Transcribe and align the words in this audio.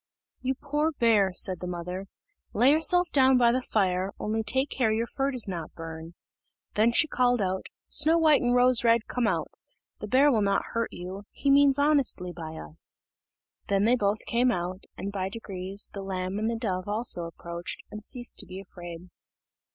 "You 0.41 0.55
poor 0.55 0.93
bear," 0.93 1.31
said 1.35 1.59
the 1.59 1.67
mother, 1.67 2.07
"lay 2.53 2.71
yourself 2.71 3.11
down 3.11 3.37
before 3.37 3.53
the 3.53 3.61
fire, 3.61 4.11
only 4.19 4.41
take 4.41 4.71
care 4.71 4.91
your 4.91 5.05
fur 5.05 5.29
does 5.29 5.47
not 5.47 5.75
burn." 5.75 6.15
Then 6.73 6.91
she 6.91 7.07
called 7.07 7.39
out, 7.39 7.67
"Snow 7.87 8.17
white 8.17 8.41
and 8.41 8.55
Rose 8.55 8.83
red, 8.83 9.01
come 9.07 9.27
out; 9.27 9.51
the 9.99 10.07
bear 10.07 10.31
will 10.31 10.41
not 10.41 10.65
hurt 10.73 10.89
you 10.91 11.25
he 11.29 11.51
means 11.51 11.77
honestly 11.77 12.33
by 12.35 12.55
us." 12.55 12.99
Then 13.67 13.83
they 13.83 13.95
both 13.95 14.17
came 14.25 14.51
out, 14.51 14.85
and, 14.97 15.11
by 15.11 15.29
degrees, 15.29 15.91
the 15.93 16.01
lamb 16.01 16.39
and 16.39 16.49
the 16.49 16.55
dove 16.57 16.87
also 16.87 17.25
approached, 17.25 17.83
and 17.91 18.03
ceased 18.03 18.39
to 18.39 18.47
be 18.47 18.59
afraid. 18.59 19.11